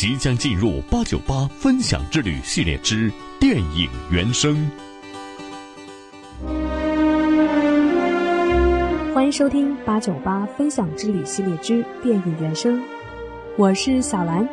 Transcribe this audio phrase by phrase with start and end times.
[0.00, 4.56] 即将进入八九八分享之旅系列之电影原声。
[9.12, 12.82] 欢迎收听八九八分享之旅系列之电影原声，
[13.58, 14.48] 我是小兰。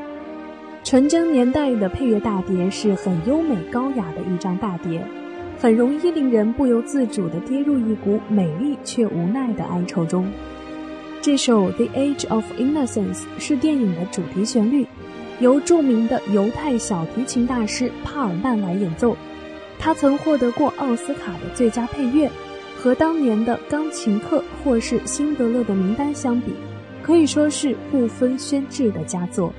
[0.84, 5.02] 纯真年代的配乐大碟是很优美高雅的一张大碟，
[5.58, 10.30] 很容易令人不由自主地跌入一股美丽却无奈的哀愁中。
[11.22, 14.86] 这首《The Age of Innocence》是电影的主题旋律。
[15.40, 19.16] 由著名的犹太小提琴大师帕尔曼来演奏，
[19.78, 22.28] 他曾获得过奥斯卡的最佳配乐，
[22.76, 26.54] 和当年的钢琴课或是辛德勒的名单相比，
[27.04, 29.54] 可以说是不分轩轾的佳作。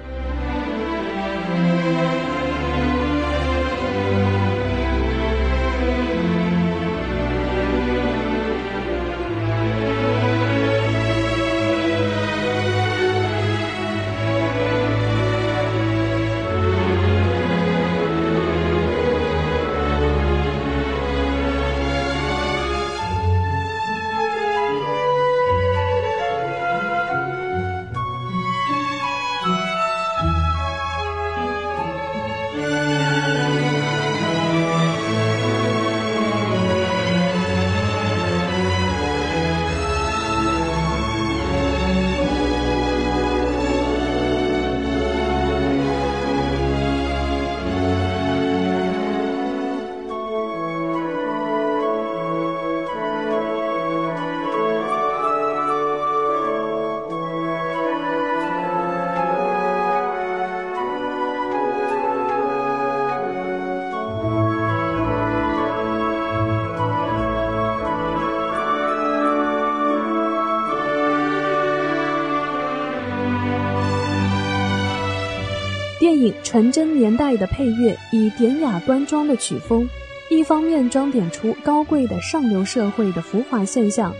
[76.20, 79.88] 影《纯真年代》的配乐以典雅端庄的曲风，
[80.30, 84.14] 一方面装点出高贵的上流社会的浮华现象，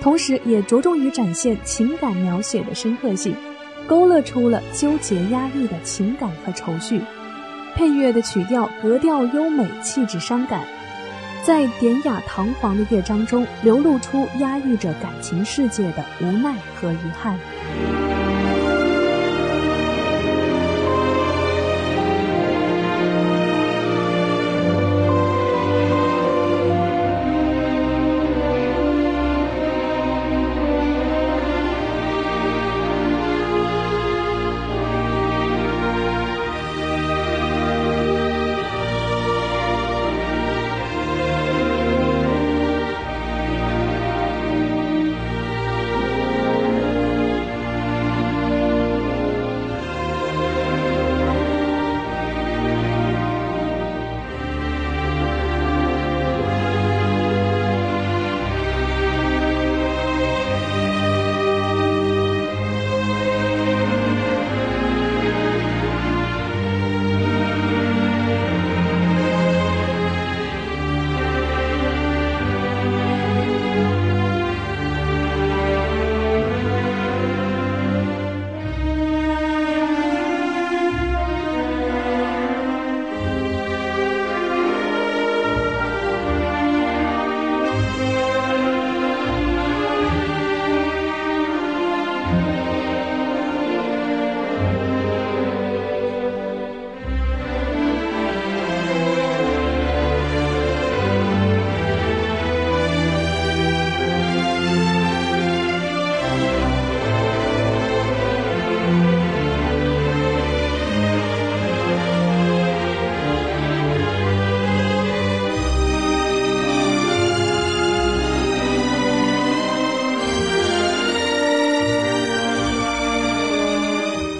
[0.00, 3.34] 同时也着重于展现情感描写的深刻性，
[3.86, 7.00] 勾勒出了纠结压抑的情感和愁绪。
[7.74, 10.64] 配乐的曲调格调优美，气质伤感，
[11.44, 17.38] 在典雅堂皇的乐章中流露出压抑着感情世界的无奈和遗憾。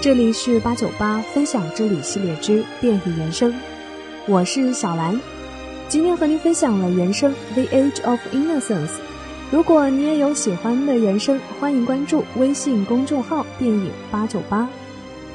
[0.02, 3.52] 这里是八九八分享之旅系列之电影原声，
[4.26, 5.20] 我是小兰，
[5.88, 8.88] 今天和您分享了原声《The Age of Innocence》。
[9.50, 14.66] 如果你也有喜欢的原声，欢迎关注微信公众号“电影八九八”。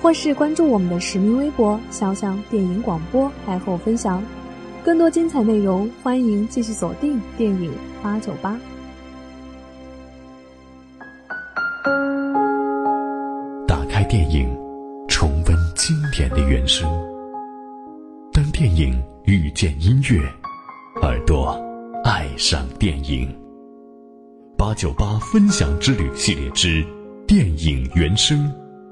[0.02, 4.24] 或是关注我们的实名微博“潇湘电影广播”来和我分享
[4.84, 5.88] 更多精彩内容。
[6.02, 7.72] 欢迎继续锁定电影
[8.02, 8.60] 八九八。
[14.16, 14.48] 电影，
[15.10, 16.90] 重温经典的原声。
[18.32, 20.22] 当电影遇见音乐，
[21.02, 21.62] 耳朵
[22.02, 23.28] 爱上电影。
[24.58, 26.82] 八九八分享之旅系列之
[27.28, 28.50] 电影原声，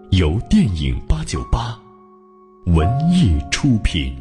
[0.10, 1.74] 由电影八九八
[2.66, 4.14] 文艺出品。